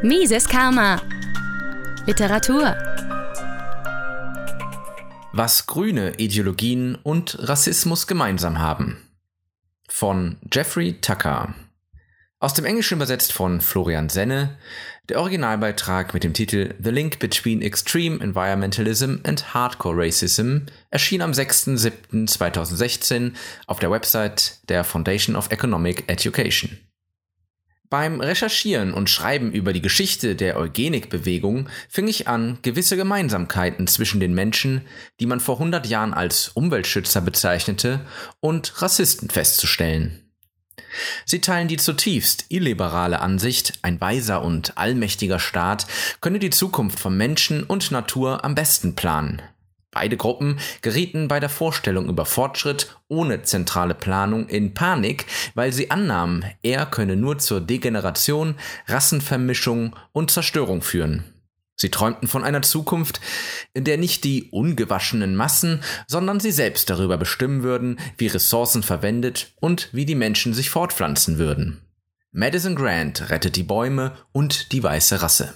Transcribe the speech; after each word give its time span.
Mises 0.00 0.48
Karma. 0.48 1.02
Literatur. 2.06 2.76
Was 5.32 5.66
grüne 5.66 6.12
Ideologien 6.18 6.94
und 6.94 7.36
Rassismus 7.40 8.06
gemeinsam 8.06 8.60
haben. 8.60 8.98
Von 9.88 10.36
Jeffrey 10.52 11.00
Tucker. 11.00 11.52
Aus 12.38 12.54
dem 12.54 12.64
Englischen 12.64 12.94
übersetzt 12.94 13.32
von 13.32 13.60
Florian 13.60 14.08
Senne. 14.08 14.56
Der 15.08 15.18
Originalbeitrag 15.18 16.14
mit 16.14 16.22
dem 16.22 16.32
Titel 16.32 16.76
The 16.80 16.90
Link 16.90 17.18
Between 17.18 17.60
Extreme 17.60 18.22
Environmentalism 18.22 19.16
and 19.24 19.52
Hardcore 19.52 19.96
Racism 19.96 20.58
erschien 20.90 21.22
am 21.22 21.32
6.7.2016 21.32 23.32
auf 23.66 23.80
der 23.80 23.90
Website 23.90 24.60
der 24.68 24.84
Foundation 24.84 25.34
of 25.34 25.50
Economic 25.50 26.04
Education. 26.06 26.78
Beim 27.90 28.20
Recherchieren 28.20 28.92
und 28.92 29.08
Schreiben 29.08 29.50
über 29.50 29.72
die 29.72 29.80
Geschichte 29.80 30.36
der 30.36 30.58
Eugenikbewegung 30.58 31.70
fing 31.88 32.06
ich 32.06 32.28
an, 32.28 32.58
gewisse 32.60 32.98
Gemeinsamkeiten 32.98 33.86
zwischen 33.86 34.20
den 34.20 34.34
Menschen, 34.34 34.82
die 35.20 35.26
man 35.26 35.40
vor 35.40 35.54
100 35.54 35.86
Jahren 35.86 36.12
als 36.12 36.48
Umweltschützer 36.48 37.22
bezeichnete, 37.22 38.00
und 38.40 38.82
Rassisten 38.82 39.30
festzustellen. 39.30 40.22
Sie 41.24 41.40
teilen 41.40 41.68
die 41.68 41.78
zutiefst 41.78 42.46
illiberale 42.50 43.20
Ansicht, 43.20 43.78
ein 43.80 44.00
weiser 44.00 44.42
und 44.42 44.76
allmächtiger 44.76 45.38
Staat 45.38 45.86
könne 46.20 46.38
die 46.38 46.50
Zukunft 46.50 46.98
von 46.98 47.16
Menschen 47.16 47.62
und 47.62 47.90
Natur 47.90 48.44
am 48.44 48.54
besten 48.54 48.96
planen. 48.96 49.40
Beide 49.98 50.16
Gruppen 50.16 50.60
gerieten 50.80 51.26
bei 51.26 51.40
der 51.40 51.48
Vorstellung 51.48 52.08
über 52.08 52.24
Fortschritt 52.24 52.96
ohne 53.08 53.42
zentrale 53.42 53.96
Planung 53.96 54.48
in 54.48 54.72
Panik, 54.72 55.26
weil 55.56 55.72
sie 55.72 55.90
annahmen, 55.90 56.44
er 56.62 56.86
könne 56.86 57.16
nur 57.16 57.38
zur 57.38 57.60
Degeneration, 57.60 58.54
Rassenvermischung 58.86 59.96
und 60.12 60.30
Zerstörung 60.30 60.82
führen. 60.82 61.24
Sie 61.74 61.90
träumten 61.90 62.28
von 62.28 62.44
einer 62.44 62.62
Zukunft, 62.62 63.20
in 63.74 63.82
der 63.82 63.98
nicht 63.98 64.22
die 64.22 64.44
ungewaschenen 64.52 65.34
Massen, 65.34 65.80
sondern 66.06 66.38
sie 66.38 66.52
selbst 66.52 66.88
darüber 66.90 67.16
bestimmen 67.16 67.64
würden, 67.64 67.98
wie 68.18 68.28
Ressourcen 68.28 68.84
verwendet 68.84 69.52
und 69.56 69.88
wie 69.90 70.06
die 70.06 70.14
Menschen 70.14 70.54
sich 70.54 70.70
fortpflanzen 70.70 71.38
würden. 71.38 71.80
Madison 72.30 72.76
Grant 72.76 73.30
rettet 73.30 73.56
die 73.56 73.64
Bäume 73.64 74.12
und 74.30 74.70
die 74.70 74.84
weiße 74.84 75.22
Rasse. 75.22 75.54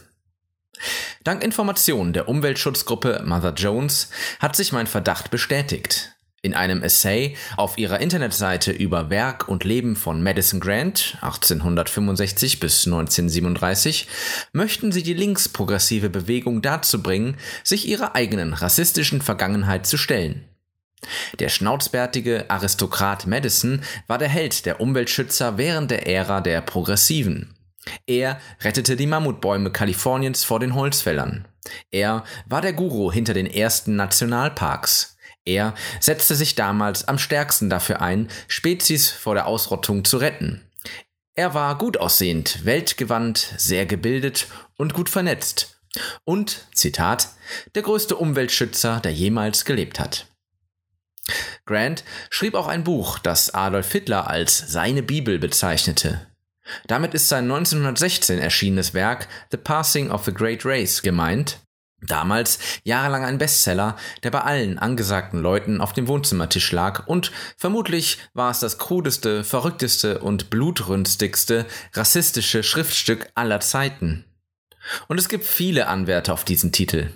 Dank 1.24 1.44
Informationen 1.44 2.12
der 2.12 2.28
Umweltschutzgruppe 2.28 3.22
Mother 3.24 3.54
Jones 3.54 4.10
hat 4.40 4.56
sich 4.56 4.72
mein 4.72 4.88
Verdacht 4.88 5.30
bestätigt. 5.30 6.16
In 6.44 6.54
einem 6.54 6.82
Essay 6.82 7.36
auf 7.56 7.78
ihrer 7.78 8.00
Internetseite 8.00 8.72
über 8.72 9.08
Werk 9.10 9.46
und 9.46 9.62
Leben 9.62 9.94
von 9.94 10.20
Madison 10.24 10.58
Grant 10.58 11.16
1865 11.20 12.58
bis 12.58 12.84
1937 12.86 14.08
möchten 14.52 14.90
sie 14.90 15.04
die 15.04 15.14
linksprogressive 15.14 16.10
Bewegung 16.10 16.60
dazu 16.60 17.00
bringen, 17.00 17.36
sich 17.62 17.86
ihrer 17.86 18.16
eigenen 18.16 18.52
rassistischen 18.52 19.22
Vergangenheit 19.22 19.86
zu 19.86 19.96
stellen. 19.96 20.48
Der 21.38 21.48
schnauzbärtige 21.48 22.50
Aristokrat 22.50 23.28
Madison 23.28 23.82
war 24.08 24.18
der 24.18 24.28
Held 24.28 24.66
der 24.66 24.80
Umweltschützer 24.80 25.56
während 25.56 25.92
der 25.92 26.08
Ära 26.08 26.40
der 26.40 26.60
Progressiven. 26.62 27.54
Er 28.06 28.40
rettete 28.60 28.96
die 28.96 29.06
Mammutbäume 29.06 29.72
Kaliforniens 29.72 30.44
vor 30.44 30.60
den 30.60 30.74
Holzfällern. 30.74 31.46
Er 31.90 32.24
war 32.46 32.60
der 32.60 32.72
Guru 32.72 33.12
hinter 33.12 33.34
den 33.34 33.46
ersten 33.46 33.96
Nationalparks. 33.96 35.16
Er 35.44 35.74
setzte 36.00 36.36
sich 36.36 36.54
damals 36.54 37.08
am 37.08 37.18
stärksten 37.18 37.68
dafür 37.68 38.00
ein, 38.00 38.28
Spezies 38.46 39.10
vor 39.10 39.34
der 39.34 39.46
Ausrottung 39.46 40.04
zu 40.04 40.18
retten. 40.18 40.62
Er 41.34 41.54
war 41.54 41.78
gut 41.78 41.96
aussehend, 41.96 42.64
weltgewandt, 42.64 43.54
sehr 43.56 43.86
gebildet 43.86 44.46
und 44.76 44.94
gut 44.94 45.08
vernetzt. 45.08 45.80
Und, 46.24 46.66
Zitat, 46.74 47.28
der 47.74 47.82
größte 47.82 48.16
Umweltschützer, 48.16 49.00
der 49.00 49.12
jemals 49.12 49.64
gelebt 49.64 49.98
hat. 49.98 50.26
Grant 51.64 52.04
schrieb 52.30 52.54
auch 52.54 52.66
ein 52.66 52.84
Buch, 52.84 53.18
das 53.18 53.54
Adolf 53.54 53.92
Hitler 53.92 54.28
als 54.28 54.58
seine 54.58 55.02
Bibel 55.02 55.38
bezeichnete. 55.38 56.26
Damit 56.86 57.14
ist 57.14 57.28
sein 57.28 57.44
1916 57.44 58.38
erschienenes 58.38 58.94
Werk 58.94 59.28
The 59.50 59.56
Passing 59.56 60.10
of 60.10 60.24
the 60.24 60.32
Great 60.32 60.64
Race 60.64 61.02
gemeint, 61.02 61.58
damals 62.00 62.58
jahrelang 62.84 63.24
ein 63.24 63.38
Bestseller, 63.38 63.96
der 64.22 64.30
bei 64.30 64.40
allen 64.40 64.78
angesagten 64.78 65.40
Leuten 65.40 65.80
auf 65.80 65.92
dem 65.92 66.08
Wohnzimmertisch 66.08 66.72
lag 66.72 67.06
und 67.06 67.32
vermutlich 67.56 68.18
war 68.34 68.50
es 68.50 68.60
das 68.60 68.78
krudeste, 68.78 69.44
verrückteste 69.44 70.20
und 70.20 70.50
blutrünstigste 70.50 71.66
rassistische 71.94 72.62
Schriftstück 72.62 73.30
aller 73.34 73.60
Zeiten. 73.60 74.24
Und 75.08 75.18
es 75.18 75.28
gibt 75.28 75.44
viele 75.44 75.86
Anwärter 75.86 76.32
auf 76.32 76.44
diesen 76.44 76.72
Titel. 76.72 77.10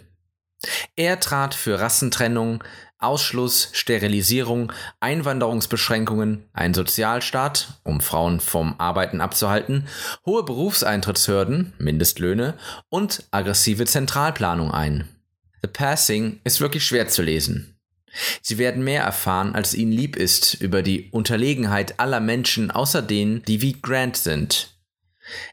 Er 0.94 1.20
trat 1.20 1.54
für 1.54 1.80
Rassentrennung, 1.80 2.62
Ausschluss, 2.98 3.68
Sterilisierung, 3.72 4.72
Einwanderungsbeschränkungen, 5.00 6.44
ein 6.52 6.72
Sozialstaat, 6.72 7.80
um 7.82 8.00
Frauen 8.00 8.40
vom 8.40 8.74
Arbeiten 8.78 9.20
abzuhalten, 9.20 9.86
hohe 10.24 10.44
Berufseintrittshürden, 10.44 11.74
Mindestlöhne 11.78 12.54
und 12.88 13.24
aggressive 13.30 13.84
Zentralplanung 13.84 14.70
ein. 14.70 15.08
The 15.62 15.68
Passing 15.68 16.40
ist 16.44 16.60
wirklich 16.60 16.84
schwer 16.84 17.08
zu 17.08 17.22
lesen. 17.22 17.76
Sie 18.40 18.56
werden 18.56 18.82
mehr 18.82 19.02
erfahren, 19.02 19.54
als 19.54 19.74
ihnen 19.74 19.92
lieb 19.92 20.16
ist, 20.16 20.54
über 20.54 20.82
die 20.82 21.10
Unterlegenheit 21.10 22.00
aller 22.00 22.20
Menschen 22.20 22.70
außer 22.70 23.02
denen, 23.02 23.42
die 23.42 23.60
wie 23.60 23.80
Grant 23.80 24.16
sind. 24.16 24.70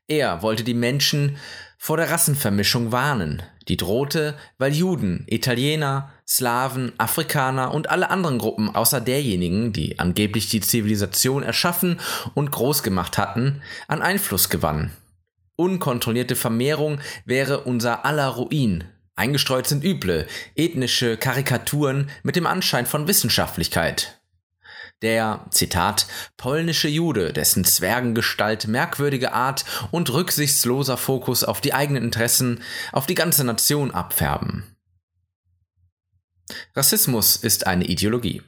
Er 0.08 0.42
wollte 0.42 0.64
die 0.64 0.74
Menschen 0.74 1.38
vor 1.78 1.98
der 1.98 2.10
Rassenvermischung 2.10 2.94
warnen, 2.94 3.44
die 3.68 3.76
drohte, 3.76 4.38
weil 4.58 4.74
Juden, 4.74 5.26
Italiener, 5.28 6.13
Slawen, 6.28 6.94
Afrikaner 6.98 7.74
und 7.74 7.90
alle 7.90 8.10
anderen 8.10 8.38
Gruppen 8.38 8.74
außer 8.74 9.02
derjenigen, 9.02 9.74
die 9.74 10.00
angeblich 10.00 10.50
die 10.50 10.62
Zivilisation 10.62 11.44
erschaffen 11.44 12.00
und 12.34 12.52
groß 12.52 12.84
gemacht 12.84 13.18
hatten, 13.18 13.62
an 13.88 14.02
Einfluss 14.02 14.50
gewannen. 14.50 14.92
Unkontrollierte 15.56 16.36
Vermehrung 16.36 17.00
wäre 17.26 17.62
unser 17.62 18.06
aller 18.06 18.28
Ruin. 18.28 18.86
Eingestreut 19.16 19.68
sind 19.68 19.84
üble, 19.84 20.28
ethnische 20.56 21.18
Karikaturen 21.18 22.10
mit 22.24 22.36
dem 22.36 22.48
Anschein 22.48 22.88
von 22.88 23.08
Wissenschaftlichkeit. 23.08 24.20
Der, 25.04 25.46
Zitat, 25.52 26.08
polnische 26.38 26.88
Jude, 26.88 27.34
dessen 27.34 27.66
Zwergengestalt, 27.66 28.68
merkwürdige 28.68 29.34
Art 29.34 29.66
und 29.92 30.12
rücksichtsloser 30.12 30.98
Fokus 30.98 31.44
auf 31.44 31.60
die 31.62 31.74
eigenen 31.74 32.04
Interessen, 32.04 32.64
auf 32.94 33.06
die 33.06 33.14
ganze 33.14 33.44
Nation 33.44 33.92
abfärben. 33.92 34.73
Rassismus 36.76 37.36
ist 37.36 37.68
eine 37.68 37.86
Ideologie. 37.86 38.42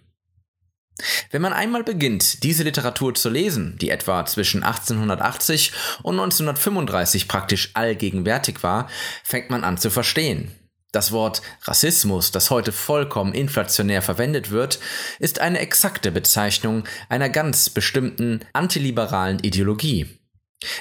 Wenn 1.30 1.42
man 1.42 1.54
einmal 1.54 1.84
beginnt, 1.84 2.44
diese 2.44 2.64
Literatur 2.64 3.14
zu 3.14 3.30
lesen, 3.30 3.78
die 3.80 3.90
etwa 3.90 4.26
zwischen 4.26 4.64
1880 4.64 5.74
und 6.02 6.16
1935 6.16 7.28
praktisch 7.28 7.72
allgegenwärtig 7.74 8.64
war, 8.64 8.90
fängt 9.24 9.50
man 9.50 9.64
an 9.64 9.78
zu 9.78 9.92
verstehen. 9.92 10.52
Das 10.92 11.12
Wort 11.12 11.42
Rassismus, 11.64 12.32
das 12.32 12.50
heute 12.50 12.72
vollkommen 12.72 13.34
inflationär 13.34 14.02
verwendet 14.02 14.50
wird, 14.50 14.80
ist 15.20 15.40
eine 15.40 15.60
exakte 15.60 16.12
Bezeichnung 16.12 16.86
einer 17.10 17.30
ganz 17.30 17.70
bestimmten 17.70 18.40
antiliberalen 18.54 19.40
Ideologie. 19.40 20.08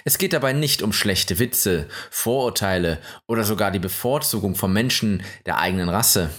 Es 0.05 0.17
geht 0.17 0.33
dabei 0.33 0.53
nicht 0.53 0.83
um 0.83 0.93
schlechte 0.93 1.41
Witze, 1.41 1.89
Vorurteile 2.11 3.01
oder 3.27 3.45
sogar 3.45 3.73
die 3.73 3.81
Bevorzugung 3.81 4.55
von 4.55 4.73
Menschen 4.73 5.25
der 5.47 5.59
eigenen 5.59 5.89
Rasse. 5.89 6.31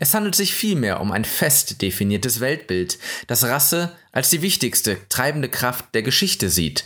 Es 0.00 0.14
handelt 0.14 0.34
sich 0.34 0.52
vielmehr 0.52 1.00
um 1.00 1.12
ein 1.12 1.24
fest 1.24 1.80
definiertes 1.80 2.40
Weltbild, 2.40 2.98
das 3.26 3.44
Rasse 3.44 3.96
als 4.12 4.30
die 4.30 4.42
wichtigste 4.42 4.98
treibende 5.08 5.48
Kraft 5.48 5.94
der 5.94 6.02
Geschichte 6.02 6.50
sieht, 6.50 6.84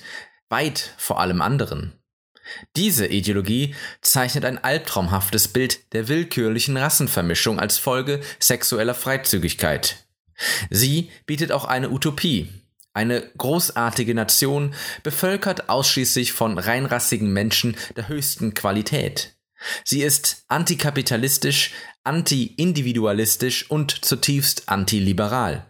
weit 0.49 0.95
vor 0.99 1.21
allem 1.21 1.41
anderen. 1.41 1.95
Diese 2.77 3.07
Ideologie 3.07 3.75
zeichnet 4.03 4.45
ein 4.45 4.63
albtraumhaftes 4.63 5.48
Bild 5.48 5.92
der 5.95 6.09
willkürlichen 6.09 6.77
Rassenvermischung 6.77 7.59
als 7.59 7.78
Folge 7.78 8.21
sexueller 8.39 8.95
Freizügigkeit. 8.95 10.04
Sie 10.69 11.10
bietet 11.27 11.53
auch 11.53 11.65
eine 11.65 11.91
Utopie, 11.91 12.51
eine 12.92 13.22
großartige 13.39 14.15
Nation, 14.15 14.75
bevölkert 15.03 15.69
ausschließlich 15.69 16.33
von 16.33 16.59
reinrassigen 16.59 17.33
Menschen 17.33 17.77
der 17.97 18.09
höchsten 18.09 18.53
Qualität. 18.53 19.34
Sie 19.84 20.03
ist 20.03 20.45
antikapitalistisch, 20.48 21.72
anti-individualistisch 22.04 23.71
und 23.71 24.04
zutiefst 24.04 24.68
antiliberal. 24.68 25.66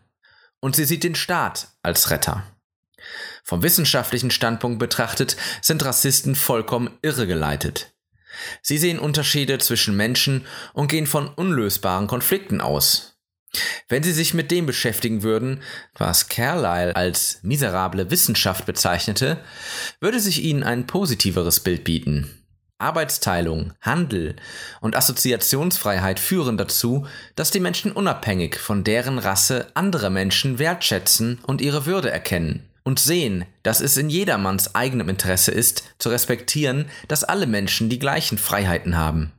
Und 0.60 0.76
sie 0.76 0.84
sieht 0.84 1.04
den 1.04 1.14
Staat 1.14 1.69
als 1.82 2.10
Retter. 2.10 2.44
Vom 3.42 3.62
wissenschaftlichen 3.62 4.31
Standpunkt 4.31 4.78
betrachtet 4.78 5.36
sind 5.60 5.84
Rassisten 5.84 6.34
vollkommen 6.34 6.90
irregeleitet. 7.02 7.92
Sie 8.62 8.78
sehen 8.78 8.98
Unterschiede 8.98 9.58
zwischen 9.58 9.96
Menschen 9.96 10.46
und 10.72 10.88
gehen 10.88 11.06
von 11.06 11.28
unlösbaren 11.28 12.06
Konflikten 12.06 12.60
aus. 12.60 13.14
Wenn 13.88 14.02
sie 14.02 14.12
sich 14.12 14.34
mit 14.34 14.50
dem 14.50 14.66
beschäftigen 14.66 15.22
würden, 15.22 15.62
was 15.94 16.28
Carlyle 16.28 16.96
als 16.96 17.38
miserable 17.42 18.10
Wissenschaft 18.10 18.66
bezeichnete, 18.66 19.38
würde 20.00 20.19
sich 20.19 20.42
ihnen 20.42 20.64
ein 20.64 20.86
positiveres 20.86 21.60
Bild 21.60 21.84
bieten. 21.84 22.44
Arbeitsteilung, 22.78 23.72
Handel 23.80 24.36
und 24.80 24.96
Assoziationsfreiheit 24.96 26.18
führen 26.18 26.56
dazu, 26.56 27.06
dass 27.36 27.50
die 27.50 27.60
Menschen 27.60 27.92
unabhängig 27.92 28.56
von 28.56 28.84
deren 28.84 29.18
Rasse 29.18 29.68
andere 29.74 30.10
Menschen 30.10 30.58
wertschätzen 30.58 31.38
und 31.46 31.60
ihre 31.60 31.86
Würde 31.86 32.10
erkennen 32.10 32.68
und 32.84 33.00
sehen, 33.00 33.46
dass 33.62 33.80
es 33.80 33.96
in 33.96 34.10
jedermanns 34.10 34.74
eigenem 34.74 35.08
Interesse 35.08 35.50
ist, 35.50 35.94
zu 35.98 36.10
respektieren, 36.10 36.90
dass 37.08 37.24
alle 37.24 37.46
Menschen 37.46 37.88
die 37.88 37.98
gleichen 37.98 38.38
Freiheiten 38.38 38.96
haben. 38.96 39.32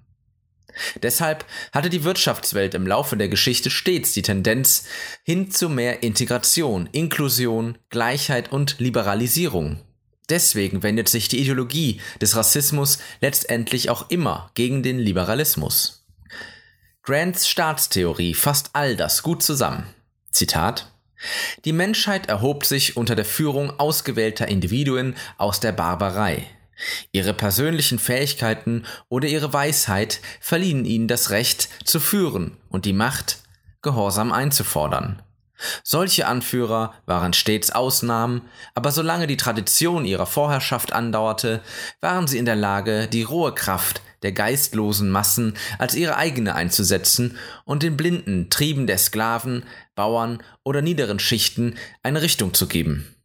Deshalb 1.02 1.46
hatte 1.72 1.90
die 1.90 2.04
Wirtschaftswelt 2.04 2.74
im 2.74 2.86
Laufe 2.86 3.16
der 3.16 3.30
Geschichte 3.30 3.70
stets 3.70 4.12
die 4.12 4.24
Tendenz 4.24 4.86
hin 5.24 5.50
zu 5.52 5.70
mehr 5.70 6.04
Integration, 6.04 6.90
Inklusion, 6.92 7.78
Gleichheit 7.90 8.52
und 8.52 8.80
Liberalisierung. 8.80 9.80
Deswegen 10.30 10.84
wendet 10.84 11.10
sich 11.10 11.28
die 11.28 11.40
Ideologie 11.40 12.02
des 12.22 12.36
Rassismus 12.36 13.00
letztendlich 13.22 13.90
auch 13.90 14.10
immer 14.10 14.50
gegen 14.56 14.82
den 14.82 15.00
Liberalismus. 15.00 16.06
Grants 17.04 17.48
Staatstheorie 17.48 18.34
fasst 18.34 18.72
all 18.74 18.96
das 18.96 19.22
gut 19.22 19.44
zusammen. 19.44 19.86
Zitat 20.32 20.92
Die 21.64 21.74
Menschheit 21.74 22.28
erhob 22.28 22.66
sich 22.66 22.98
unter 22.98 23.16
der 23.16 23.26
Führung 23.26 23.80
ausgewählter 23.80 24.48
Individuen 24.48 25.16
aus 25.38 25.60
der 25.60 25.72
Barbarei. 25.72 26.48
Ihre 27.12 27.34
persönlichen 27.34 28.00
Fähigkeiten 28.00 28.86
oder 29.08 29.28
ihre 29.28 29.54
Weisheit 29.54 30.20
verliehen 30.42 30.84
ihnen 30.84 31.08
das 31.08 31.30
Recht 31.30 31.70
zu 31.86 32.00
führen 32.00 32.58
und 32.70 32.86
die 32.86 32.94
Macht, 32.94 33.40
Gehorsam 33.82 34.32
einzufordern. 34.32 35.22
Solche 35.84 36.28
Anführer 36.28 36.94
waren 37.06 37.34
stets 37.34 37.72
Ausnahmen, 37.72 38.42
aber 38.74 38.92
solange 38.92 39.28
die 39.28 39.38
Tradition 39.38 40.06
ihrer 40.06 40.26
Vorherrschaft 40.26 40.94
andauerte, 40.94 41.62
waren 42.02 42.28
sie 42.28 42.38
in 42.38 42.46
der 42.46 42.56
Lage, 42.56 43.08
die 43.08 43.24
rohe 43.24 43.54
Kraft 43.54 44.02
der 44.24 44.32
geistlosen 44.32 45.12
Massen 45.12 45.54
als 45.78 45.96
ihre 45.96 46.18
eigene 46.18 46.56
einzusetzen 46.56 47.38
und 47.64 47.84
den 47.84 47.96
blinden 47.96 48.50
Trieben 48.50 48.88
der 48.88 48.98
Sklaven, 48.98 49.64
Bauern 49.94 50.42
oder 50.64 50.82
niederen 50.82 51.20
Schichten 51.20 51.76
eine 52.04 52.22
Richtung 52.22 52.54
zu 52.54 52.68
geben. 52.68 53.16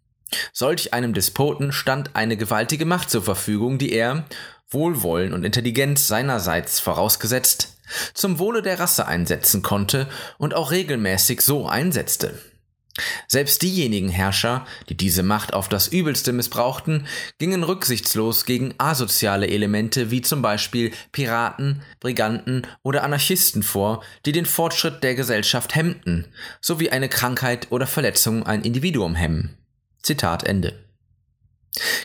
Solch 0.53 0.94
einem 0.94 1.15
Despoten 1.15 1.73
stand 1.73 2.15
eine 2.15 2.37
gewaltige 2.37 2.85
Macht 2.85 3.11
zur 3.11 3.23
Verfügung, 3.23 3.79
die 3.79 3.93
er, 3.93 4.27
Wohlwollen 4.69 5.32
und 5.32 5.44
Intelligenz 5.44 6.06
seinerseits 6.06 6.79
vorausgesetzt, 6.79 7.80
zum 8.14 8.38
Wohle 8.38 8.62
der 8.62 8.78
Rasse 8.78 9.06
einsetzen 9.06 9.62
konnte 9.62 10.08
und 10.38 10.54
auch 10.54 10.70
regelmäßig 10.70 11.40
so 11.40 11.66
einsetzte. 11.66 12.38
Selbst 13.28 13.62
diejenigen 13.62 14.08
Herrscher, 14.08 14.66
die 14.88 14.96
diese 14.96 15.22
Macht 15.22 15.54
auf 15.54 15.69
das 15.69 15.88
Übelste 15.88 16.32
missbrauchten, 16.32 17.06
gingen 17.38 17.62
rücksichtslos 17.62 18.44
gegen 18.44 18.75
asoziale 18.78 19.46
Elemente 19.46 20.10
wie 20.10 20.22
zum 20.22 20.42
Beispiel 20.42 20.92
Piraten, 21.12 21.82
Briganten 22.00 22.62
oder 22.82 23.04
Anarchisten 23.04 23.62
vor, 23.62 24.02
die 24.26 24.32
den 24.32 24.46
Fortschritt 24.46 25.02
der 25.02 25.14
Gesellschaft 25.14 25.75
hemmten, 25.75 26.26
sowie 26.60 26.90
eine 26.90 27.08
Krankheit 27.08 27.69
oder 27.70 27.86
Verletzung 27.86 28.44
ein 28.44 28.62
Individuum 28.62 29.14
hemmen. 29.14 29.56
Zitat 30.02 30.44
Ende. 30.44 30.89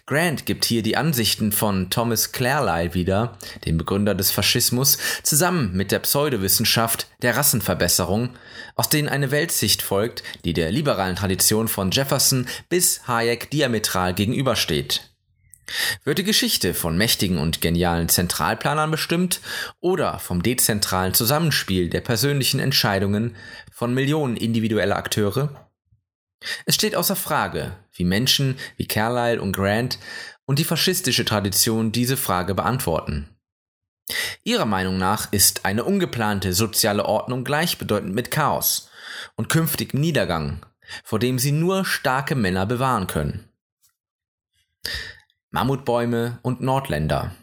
Grant 0.05 0.45
gibt 0.45 0.65
hier 0.65 0.83
die 0.83 0.95
Ansichten 0.95 1.51
von 1.51 1.89
Thomas 1.89 2.31
Carlyle 2.31 2.93
wieder, 2.93 3.37
dem 3.65 3.77
Begründer 3.77 4.13
des 4.13 4.29
Faschismus, 4.29 4.99
zusammen 5.23 5.71
mit 5.73 5.91
der 5.91 5.99
Pseudowissenschaft 5.99 7.07
der 7.23 7.35
Rassenverbesserung, 7.35 8.29
aus 8.75 8.89
denen 8.89 9.09
eine 9.09 9.31
Weltsicht 9.31 9.81
folgt, 9.81 10.23
die 10.43 10.53
der 10.53 10.71
liberalen 10.71 11.15
Tradition 11.15 11.67
von 11.67 11.89
Jefferson 11.89 12.47
bis 12.69 13.07
Hayek 13.07 13.49
diametral 13.49 14.13
gegenübersteht. 14.13 15.09
Wird 16.03 16.19
die 16.19 16.23
Geschichte 16.23 16.75
von 16.75 16.95
mächtigen 16.95 17.39
und 17.39 17.59
genialen 17.59 18.07
Zentralplanern 18.07 18.91
bestimmt 18.91 19.41
oder 19.79 20.19
vom 20.19 20.43
dezentralen 20.43 21.15
Zusammenspiel 21.15 21.89
der 21.89 22.01
persönlichen 22.01 22.59
Entscheidungen 22.59 23.35
von 23.71 23.93
Millionen 23.93 24.37
individueller 24.37 24.95
Akteure? 24.95 25.64
Es 26.65 26.75
steht 26.75 26.95
außer 26.95 27.15
Frage, 27.15 27.75
wie 27.93 28.03
Menschen 28.03 28.57
wie 28.77 28.87
Carlyle 28.87 29.41
und 29.41 29.53
Grant 29.53 29.99
und 30.45 30.59
die 30.59 30.63
faschistische 30.63 31.25
Tradition 31.25 31.91
diese 31.91 32.17
Frage 32.17 32.55
beantworten. 32.55 33.29
Ihrer 34.43 34.65
Meinung 34.65 34.97
nach 34.97 35.31
ist 35.31 35.65
eine 35.65 35.83
ungeplante 35.83 36.53
soziale 36.53 37.05
Ordnung 37.05 37.43
gleichbedeutend 37.43 38.13
mit 38.13 38.29
Chaos 38.29 38.89
und 39.35 39.49
künftig 39.49 39.93
Niedergang, 39.93 40.63
vor 41.03 41.19
dem 41.19 41.39
sie 41.39 41.51
nur 41.51 41.85
starke 41.85 42.35
Männer 42.35 42.65
bewahren 42.65 43.07
können. 43.07 43.49
Mammutbäume 45.49 46.39
und 46.43 46.61
Nordländer. 46.61 47.35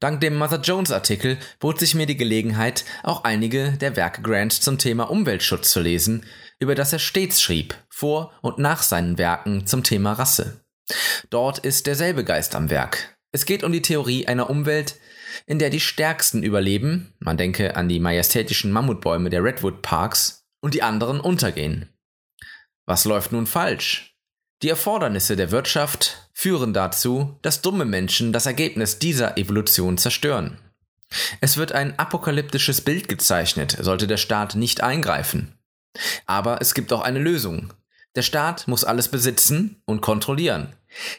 Dank 0.00 0.20
dem 0.20 0.36
Mother 0.36 0.60
Jones 0.60 0.92
Artikel 0.92 1.38
bot 1.58 1.80
sich 1.80 1.96
mir 1.96 2.06
die 2.06 2.16
Gelegenheit, 2.16 2.84
auch 3.02 3.24
einige 3.24 3.72
der 3.72 3.96
Werke 3.96 4.22
Grants 4.22 4.60
zum 4.60 4.78
Thema 4.78 5.10
Umweltschutz 5.10 5.72
zu 5.72 5.80
lesen, 5.80 6.24
über 6.58 6.74
das 6.74 6.92
er 6.92 6.98
stets 6.98 7.40
schrieb, 7.40 7.74
vor 7.88 8.32
und 8.42 8.58
nach 8.58 8.82
seinen 8.82 9.18
Werken 9.18 9.66
zum 9.66 9.82
Thema 9.82 10.12
Rasse. 10.12 10.60
Dort 11.30 11.58
ist 11.58 11.86
derselbe 11.86 12.24
Geist 12.24 12.54
am 12.54 12.70
Werk. 12.70 13.18
Es 13.32 13.44
geht 13.44 13.62
um 13.62 13.72
die 13.72 13.82
Theorie 13.82 14.26
einer 14.26 14.48
Umwelt, 14.48 14.96
in 15.46 15.58
der 15.58 15.70
die 15.70 15.80
Stärksten 15.80 16.42
überleben, 16.42 17.14
man 17.18 17.36
denke 17.36 17.76
an 17.76 17.88
die 17.88 18.00
majestätischen 18.00 18.72
Mammutbäume 18.72 19.30
der 19.30 19.44
Redwood 19.44 19.82
Parks, 19.82 20.46
und 20.60 20.74
die 20.74 20.82
anderen 20.82 21.20
untergehen. 21.20 21.88
Was 22.86 23.04
läuft 23.04 23.32
nun 23.32 23.46
falsch? 23.46 24.16
Die 24.62 24.70
Erfordernisse 24.70 25.36
der 25.36 25.52
Wirtschaft 25.52 26.30
führen 26.32 26.72
dazu, 26.72 27.38
dass 27.42 27.62
dumme 27.62 27.84
Menschen 27.84 28.32
das 28.32 28.46
Ergebnis 28.46 28.98
dieser 28.98 29.38
Evolution 29.38 29.98
zerstören. 29.98 30.58
Es 31.40 31.56
wird 31.56 31.72
ein 31.72 31.98
apokalyptisches 31.98 32.80
Bild 32.80 33.08
gezeichnet, 33.08 33.76
sollte 33.80 34.06
der 34.06 34.16
Staat 34.16 34.56
nicht 34.56 34.82
eingreifen. 34.82 35.57
Aber 36.26 36.60
es 36.60 36.74
gibt 36.74 36.92
auch 36.92 37.02
eine 37.02 37.18
Lösung. 37.18 37.72
Der 38.14 38.22
Staat 38.22 38.66
muss 38.66 38.84
alles 38.84 39.08
besitzen 39.08 39.82
und 39.84 40.00
kontrollieren, 40.00 40.74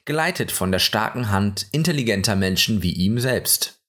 geleitet 0.05 0.51
von 0.51 0.71
der 0.71 0.79
starken 0.79 1.31
Hand 1.31 1.67
intelligenter 1.71 2.35
Menschen 2.35 2.81
wie 2.81 2.91
ihm 2.91 3.19
selbst. 3.19 3.81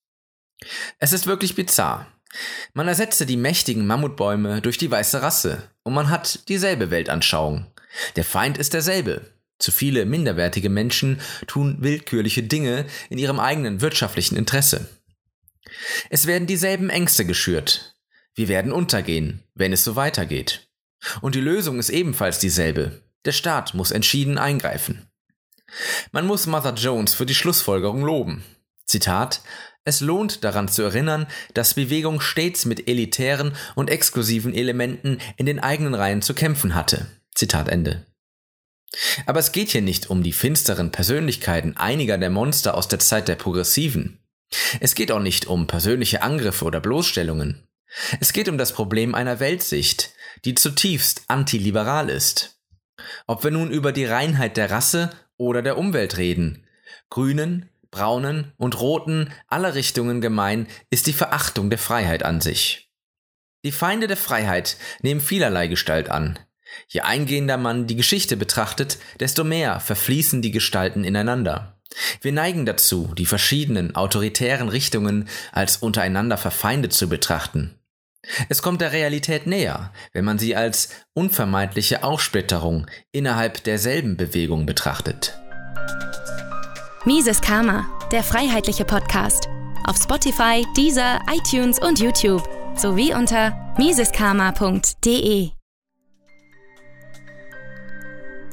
Es 0.98 1.12
ist 1.12 1.26
wirklich 1.26 1.54
bizarr. 1.54 2.06
Man 2.74 2.86
ersetze 2.86 3.26
die 3.26 3.36
mächtigen 3.36 3.86
Mammutbäume 3.86 4.60
durch 4.60 4.78
die 4.78 4.90
weiße 4.90 5.22
Rasse 5.22 5.70
und 5.82 5.94
man 5.94 6.10
hat 6.10 6.48
dieselbe 6.48 6.90
Weltanschauung. 6.90 7.66
Der 8.16 8.24
Feind 8.24 8.58
ist 8.58 8.74
derselbe. 8.74 9.32
Zu 9.58 9.72
viele 9.72 10.06
minderwertige 10.06 10.70
Menschen 10.70 11.20
tun 11.46 11.78
willkürliche 11.80 12.42
Dinge 12.42 12.86
in 13.10 13.18
ihrem 13.18 13.40
eigenen 13.40 13.80
wirtschaftlichen 13.80 14.36
Interesse. 14.36 14.88
Es 16.08 16.26
werden 16.26 16.46
dieselben 16.46 16.90
Ängste 16.90 17.24
geschürt. 17.24 17.96
Wir 18.34 18.48
werden 18.48 18.72
untergehen, 18.72 19.42
wenn 19.54 19.72
es 19.72 19.84
so 19.84 19.96
weitergeht. 19.96 20.69
Und 21.20 21.34
die 21.34 21.40
Lösung 21.40 21.78
ist 21.78 21.90
ebenfalls 21.90 22.38
dieselbe. 22.38 23.02
Der 23.24 23.32
Staat 23.32 23.74
muss 23.74 23.90
entschieden 23.90 24.38
eingreifen. 24.38 25.06
Man 26.12 26.26
muss 26.26 26.46
Mother 26.46 26.74
Jones 26.74 27.14
für 27.14 27.26
die 27.26 27.34
Schlussfolgerung 27.34 28.02
loben. 28.02 28.44
Zitat 28.84 29.42
es 29.84 30.00
lohnt 30.00 30.44
daran 30.44 30.68
zu 30.68 30.82
erinnern, 30.82 31.26
dass 31.54 31.74
Bewegung 31.74 32.20
stets 32.20 32.66
mit 32.66 32.86
elitären 32.86 33.56
und 33.74 33.88
exklusiven 33.88 34.52
Elementen 34.52 35.18
in 35.36 35.46
den 35.46 35.58
eigenen 35.58 35.94
Reihen 35.94 36.20
zu 36.20 36.34
kämpfen 36.34 36.74
hatte. 36.74 37.06
Zitat 37.34 37.68
Ende. 37.68 38.06
Aber 39.24 39.40
es 39.40 39.52
geht 39.52 39.70
hier 39.70 39.82
nicht 39.82 40.10
um 40.10 40.22
die 40.22 40.32
finsteren 40.32 40.92
Persönlichkeiten 40.92 41.76
einiger 41.76 42.18
der 42.18 42.30
Monster 42.30 42.76
aus 42.76 42.88
der 42.88 42.98
Zeit 42.98 43.28
der 43.28 43.36
Progressiven. 43.36 44.18
Es 44.80 44.94
geht 44.94 45.12
auch 45.12 45.20
nicht 45.20 45.46
um 45.46 45.66
persönliche 45.66 46.22
Angriffe 46.22 46.64
oder 46.64 46.80
Bloßstellungen. 46.80 47.66
Es 48.20 48.32
geht 48.32 48.48
um 48.48 48.58
das 48.58 48.72
Problem 48.72 49.14
einer 49.14 49.40
Weltsicht, 49.40 50.12
die 50.44 50.54
zutiefst 50.54 51.24
antiliberal 51.28 52.08
ist. 52.08 52.60
Ob 53.26 53.44
wir 53.44 53.50
nun 53.50 53.70
über 53.70 53.92
die 53.92 54.04
Reinheit 54.04 54.56
der 54.56 54.70
Rasse 54.70 55.10
oder 55.36 55.62
der 55.62 55.78
Umwelt 55.78 56.16
reden, 56.16 56.66
Grünen, 57.08 57.68
Braunen 57.90 58.52
und 58.56 58.80
Roten 58.80 59.32
aller 59.48 59.74
Richtungen 59.74 60.20
gemein 60.20 60.68
ist 60.90 61.06
die 61.06 61.12
Verachtung 61.12 61.70
der 61.70 61.78
Freiheit 61.78 62.22
an 62.22 62.40
sich. 62.40 62.90
Die 63.64 63.72
Feinde 63.72 64.06
der 64.06 64.16
Freiheit 64.16 64.76
nehmen 65.02 65.20
vielerlei 65.20 65.66
Gestalt 65.66 66.08
an. 66.08 66.38
Je 66.88 67.00
eingehender 67.00 67.56
man 67.56 67.86
die 67.86 67.96
Geschichte 67.96 68.36
betrachtet, 68.36 68.98
desto 69.18 69.42
mehr 69.42 69.80
verfließen 69.80 70.40
die 70.40 70.52
Gestalten 70.52 71.04
ineinander. 71.04 71.80
Wir 72.20 72.32
neigen 72.32 72.64
dazu, 72.64 73.12
die 73.18 73.26
verschiedenen 73.26 73.96
autoritären 73.96 74.68
Richtungen 74.68 75.28
als 75.50 75.78
untereinander 75.78 76.36
verfeindet 76.36 76.92
zu 76.92 77.08
betrachten. 77.08 77.79
Es 78.48 78.62
kommt 78.62 78.80
der 78.80 78.92
Realität 78.92 79.46
näher, 79.46 79.92
wenn 80.12 80.24
man 80.24 80.38
sie 80.38 80.56
als 80.56 80.90
unvermeidliche 81.14 82.02
Aufsplitterung 82.02 82.86
innerhalb 83.12 83.64
derselben 83.64 84.16
Bewegung 84.16 84.66
betrachtet. 84.66 85.38
Mises 87.04 87.40
Karma, 87.40 87.86
der 88.12 88.22
freiheitliche 88.22 88.84
Podcast. 88.84 89.48
Auf 89.86 89.96
Spotify, 89.96 90.64
Deezer, 90.76 91.20
iTunes 91.32 91.78
und 91.78 91.98
YouTube 91.98 92.46
sowie 92.76 93.14
unter 93.14 93.74
miseskarma.de. 93.78 95.50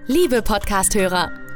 Liebe 0.07 0.41
Podcasthörer! 0.41 1.46